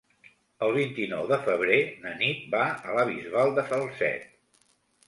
El 0.67 0.71
vint-i-nou 0.77 1.27
de 1.33 1.39
febrer 1.49 1.77
na 2.07 2.15
Nit 2.23 2.43
va 2.57 2.65
a 2.89 2.97
la 2.99 3.07
Bisbal 3.13 3.57
de 3.61 3.69
Falset. 3.71 4.27